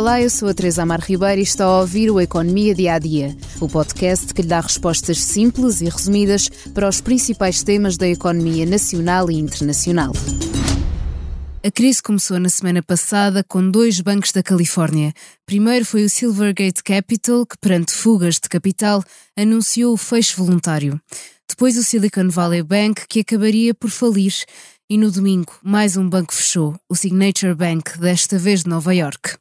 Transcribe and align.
Olá, 0.00 0.18
eu 0.18 0.30
sou 0.30 0.48
a 0.48 0.54
Teresa 0.54 0.82
Amar 0.82 1.02
Ribeiro 1.02 1.40
e 1.40 1.44
está 1.44 1.66
a 1.66 1.80
ouvir 1.80 2.10
o 2.10 2.18
Economia 2.18 2.74
Dia 2.74 2.94
a 2.94 2.98
Dia, 2.98 3.36
o 3.60 3.68
podcast 3.68 4.32
que 4.32 4.40
lhe 4.40 4.48
dá 4.48 4.58
respostas 4.58 5.22
simples 5.22 5.82
e 5.82 5.90
resumidas 5.90 6.48
para 6.72 6.88
os 6.88 7.02
principais 7.02 7.62
temas 7.62 7.98
da 7.98 8.08
economia 8.08 8.64
nacional 8.64 9.30
e 9.30 9.34
internacional. 9.34 10.14
A 11.62 11.70
crise 11.70 12.02
começou 12.02 12.40
na 12.40 12.48
semana 12.48 12.82
passada 12.82 13.44
com 13.46 13.70
dois 13.70 14.00
bancos 14.00 14.32
da 14.32 14.42
Califórnia. 14.42 15.12
Primeiro 15.44 15.84
foi 15.84 16.06
o 16.06 16.08
Silvergate 16.08 16.82
Capital, 16.82 17.44
que, 17.44 17.58
perante 17.58 17.92
fugas 17.92 18.36
de 18.36 18.48
capital, 18.48 19.04
anunciou 19.36 19.92
o 19.92 19.98
fecho 19.98 20.38
voluntário. 20.38 20.98
Depois 21.46 21.76
o 21.76 21.84
Silicon 21.84 22.30
Valley 22.30 22.62
Bank, 22.62 23.02
que 23.06 23.20
acabaria 23.20 23.74
por 23.74 23.90
falir. 23.90 24.32
E 24.88 24.96
no 24.96 25.10
domingo, 25.10 25.52
mais 25.62 25.98
um 25.98 26.08
banco 26.08 26.32
fechou, 26.32 26.74
o 26.88 26.96
Signature 26.96 27.54
Bank, 27.54 27.98
desta 27.98 28.38
vez 28.38 28.62
de 28.62 28.70
Nova 28.70 28.94
York. 28.94 29.36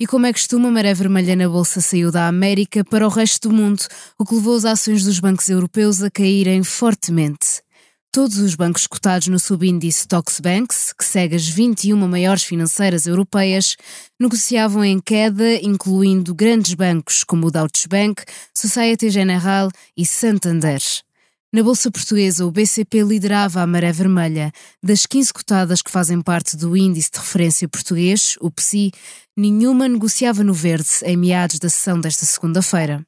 E 0.00 0.08
como 0.08 0.26
é 0.26 0.32
costume, 0.32 0.66
a 0.66 0.70
maré 0.72 0.92
vermelha 0.92 1.36
na 1.36 1.48
Bolsa 1.48 1.80
saiu 1.80 2.10
da 2.10 2.26
América 2.26 2.82
para 2.82 3.06
o 3.06 3.08
resto 3.08 3.48
do 3.48 3.54
mundo, 3.54 3.84
o 4.18 4.24
que 4.24 4.34
levou 4.34 4.56
as 4.56 4.64
ações 4.64 5.04
dos 5.04 5.20
bancos 5.20 5.48
europeus 5.48 6.02
a 6.02 6.10
caírem 6.10 6.64
fortemente. 6.64 7.62
Todos 8.12 8.38
os 8.38 8.56
bancos 8.56 8.88
cotados 8.88 9.28
no 9.28 9.38
subíndice 9.38 10.08
Tox 10.08 10.40
Banks, 10.40 10.92
que 10.92 11.04
segue 11.04 11.36
as 11.36 11.48
21 11.48 11.96
maiores 12.08 12.42
financeiras 12.42 13.06
europeias, 13.06 13.76
negociavam 14.18 14.84
em 14.84 14.98
queda, 14.98 15.54
incluindo 15.62 16.34
grandes 16.34 16.74
bancos 16.74 17.22
como 17.22 17.46
o 17.46 17.50
Deutsche 17.52 17.86
Bank, 17.86 18.24
Societe 18.52 19.10
Generale 19.10 19.70
e 19.96 20.04
Santander. 20.04 20.80
Na 21.54 21.62
Bolsa 21.62 21.88
Portuguesa, 21.88 22.44
o 22.44 22.50
BCP 22.50 23.04
liderava 23.04 23.62
a 23.62 23.66
maré 23.66 23.92
vermelha. 23.92 24.50
Das 24.82 25.06
15 25.06 25.32
cotadas 25.32 25.82
que 25.82 25.88
fazem 25.88 26.20
parte 26.20 26.56
do 26.56 26.76
índice 26.76 27.12
de 27.12 27.20
referência 27.20 27.68
português, 27.68 28.36
o 28.40 28.50
PSI, 28.50 28.90
nenhuma 29.36 29.86
negociava 29.86 30.42
no 30.42 30.52
verde 30.52 30.88
em 31.04 31.16
meados 31.16 31.60
da 31.60 31.70
sessão 31.70 32.00
desta 32.00 32.26
segunda-feira. 32.26 33.06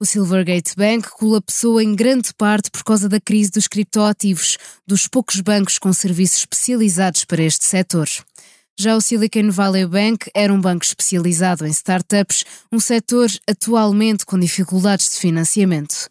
O 0.00 0.06
Silvergate 0.06 0.76
Bank 0.76 1.10
colapsou 1.10 1.80
em 1.80 1.92
grande 1.92 2.32
parte 2.38 2.70
por 2.70 2.84
causa 2.84 3.08
da 3.08 3.20
crise 3.20 3.50
dos 3.50 3.66
criptoativos, 3.66 4.58
dos 4.86 5.08
poucos 5.08 5.40
bancos 5.40 5.76
com 5.76 5.92
serviços 5.92 6.38
especializados 6.38 7.24
para 7.24 7.42
este 7.42 7.64
setor. 7.64 8.08
Já 8.78 8.94
o 8.94 9.00
Silicon 9.00 9.50
Valley 9.50 9.84
Bank 9.84 10.30
era 10.32 10.54
um 10.54 10.60
banco 10.60 10.84
especializado 10.84 11.66
em 11.66 11.70
startups, 11.70 12.44
um 12.70 12.78
setor 12.78 13.28
atualmente 13.44 14.24
com 14.24 14.38
dificuldades 14.38 15.10
de 15.10 15.16
financiamento. 15.16 16.08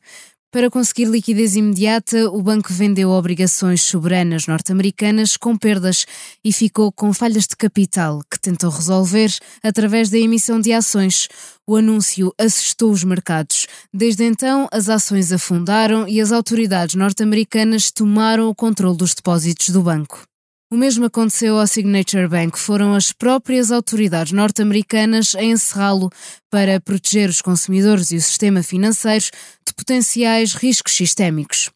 Para 0.49 0.69
conseguir 0.69 1.05
liquidez 1.05 1.57
imediata, 1.57 2.29
o 2.29 2.41
banco 2.41 2.71
vendeu 2.71 3.09
obrigações 3.09 3.81
soberanas 3.81 4.47
norte-americanas 4.47 5.35
com 5.35 5.57
perdas 5.57 6.05
e 6.41 6.53
ficou 6.53 6.89
com 6.89 7.11
falhas 7.11 7.45
de 7.45 7.57
capital, 7.57 8.21
que 8.31 8.39
tentou 8.39 8.69
resolver 8.69 9.29
através 9.61 10.09
da 10.09 10.17
emissão 10.17 10.61
de 10.61 10.71
ações. 10.71 11.27
O 11.67 11.75
anúncio 11.75 12.33
assustou 12.39 12.91
os 12.91 13.03
mercados. 13.03 13.67
Desde 13.93 14.23
então, 14.23 14.69
as 14.71 14.87
ações 14.87 15.33
afundaram 15.33 16.07
e 16.07 16.21
as 16.21 16.31
autoridades 16.31 16.95
norte-americanas 16.95 17.91
tomaram 17.91 18.47
o 18.47 18.55
controle 18.55 18.95
dos 18.95 19.13
depósitos 19.13 19.69
do 19.69 19.81
banco. 19.81 20.25
O 20.69 20.75
mesmo 20.75 21.05
aconteceu 21.05 21.57
ao 21.57 21.65
Signature 21.65 22.27
Bank. 22.27 22.59
Foram 22.59 22.93
as 22.93 23.13
próprias 23.13 23.71
autoridades 23.71 24.33
norte-americanas 24.33 25.33
a 25.33 25.41
encerrá-lo 25.41 26.09
para 26.49 26.81
proteger 26.81 27.29
os 27.29 27.41
consumidores 27.41 28.11
e 28.11 28.17
o 28.17 28.21
sistema 28.21 28.61
financeiro 28.61 29.27
de 29.65 29.73
potenciais 29.73 30.53
riscos 30.53 30.91
sistémicos. 30.91 31.69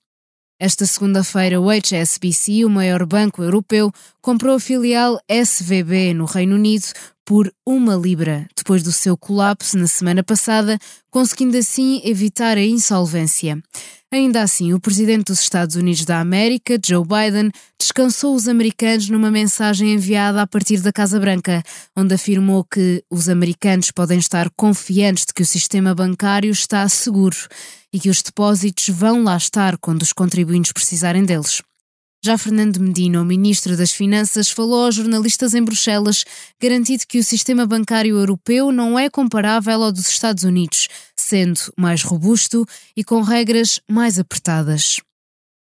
Esta 0.59 0.85
segunda-feira, 0.85 1.61
o 1.61 1.69
HSBC, 1.71 2.65
o 2.65 2.69
maior 2.69 3.05
banco 3.05 3.41
europeu, 3.41 3.93
comprou 4.21 4.57
a 4.57 4.59
filial 4.59 5.21
SVB 5.27 6.13
no 6.13 6.25
Reino 6.25 6.55
Unido 6.55 6.87
por 7.25 7.51
uma 7.65 7.95
libra, 7.95 8.47
depois 8.55 8.83
do 8.83 8.91
seu 8.91 9.15
colapso 9.15 9.77
na 9.77 9.87
semana 9.87 10.23
passada, 10.23 10.77
conseguindo 11.09 11.57
assim 11.57 12.01
evitar 12.03 12.57
a 12.57 12.63
insolvência. 12.63 13.61
Ainda 14.13 14.41
assim, 14.41 14.73
o 14.73 14.79
presidente 14.79 15.27
dos 15.27 15.39
Estados 15.39 15.77
Unidos 15.77 16.03
da 16.03 16.19
América, 16.19 16.77
Joe 16.85 17.05
Biden, 17.05 17.49
descansou 17.79 18.35
os 18.35 18.47
americanos 18.47 19.09
numa 19.09 19.31
mensagem 19.31 19.93
enviada 19.93 20.41
a 20.41 20.47
partir 20.47 20.81
da 20.81 20.91
Casa 20.91 21.17
Branca, 21.17 21.63
onde 21.95 22.13
afirmou 22.13 22.65
que 22.65 23.01
os 23.09 23.29
americanos 23.29 23.89
podem 23.89 24.19
estar 24.19 24.49
confiantes 24.57 25.25
de 25.25 25.33
que 25.33 25.43
o 25.43 25.45
sistema 25.45 25.95
bancário 25.95 26.51
está 26.51 26.87
seguro 26.89 27.37
e 27.93 27.99
que 27.99 28.09
os 28.09 28.21
depósitos 28.21 28.89
vão 28.89 29.23
lá 29.23 29.37
estar 29.37 29.77
quando 29.77 30.01
os 30.01 30.11
contribuintes 30.11 30.73
precisarem 30.73 31.23
deles. 31.23 31.61
Já 32.23 32.37
Fernando 32.37 32.79
Medina, 32.79 33.19
o 33.19 33.25
ministro 33.25 33.75
das 33.75 33.91
Finanças, 33.91 34.51
falou 34.51 34.85
aos 34.85 34.93
jornalistas 34.93 35.55
em 35.55 35.63
Bruxelas, 35.63 36.23
garantindo 36.61 37.07
que 37.07 37.17
o 37.17 37.23
sistema 37.23 37.65
bancário 37.65 38.15
europeu 38.15 38.71
não 38.71 38.99
é 38.99 39.09
comparável 39.09 39.81
ao 39.81 39.91
dos 39.91 40.07
Estados 40.07 40.43
Unidos, 40.43 40.87
sendo 41.15 41.59
mais 41.75 42.03
robusto 42.03 42.63
e 42.95 43.03
com 43.03 43.21
regras 43.21 43.81
mais 43.89 44.19
apertadas. 44.19 44.97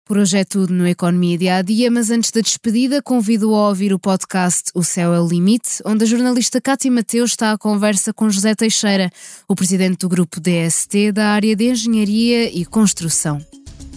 Por 0.04 0.18
hoje 0.18 0.40
é 0.40 0.44
tudo 0.44 0.74
no 0.74 0.86
Economia 0.86 1.38
Dia 1.38 1.56
a 1.56 1.62
Dia, 1.62 1.90
mas 1.90 2.12
antes 2.12 2.30
da 2.30 2.42
despedida, 2.42 3.02
convido 3.02 3.56
a 3.56 3.70
ouvir 3.70 3.94
o 3.94 4.00
podcast 4.00 4.70
O 4.76 4.84
Céu 4.84 5.14
é 5.14 5.22
o 5.22 5.26
Limite, 5.26 5.82
onde 5.86 6.04
a 6.04 6.08
jornalista 6.08 6.60
Cátia 6.60 6.92
Mateus 6.92 7.32
está 7.32 7.54
à 7.54 7.58
conversa 7.58 8.12
com 8.12 8.30
José 8.30 8.54
Teixeira, 8.54 9.10
o 9.48 9.56
presidente 9.56 10.00
do 10.00 10.10
grupo 10.10 10.42
DST 10.42 11.14
da 11.14 11.28
área 11.28 11.56
de 11.56 11.70
Engenharia 11.70 12.52
e 12.52 12.66
Construção. 12.66 13.40